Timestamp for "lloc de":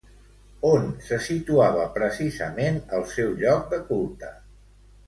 3.45-3.83